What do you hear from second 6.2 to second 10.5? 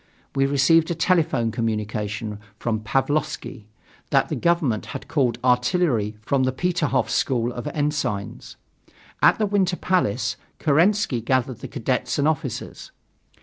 from the Peterhof School of Ensigns. At the Winter Palace,